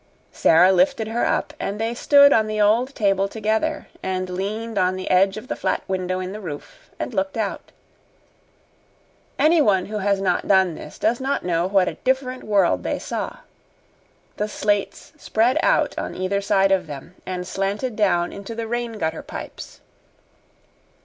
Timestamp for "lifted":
0.71-1.09